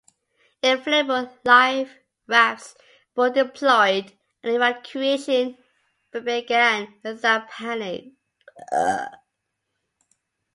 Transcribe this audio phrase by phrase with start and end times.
[0.63, 1.93] Inflatable life
[2.25, 2.73] rafts
[3.15, 5.59] were deployed, and the evacuation
[6.11, 8.05] began without panic.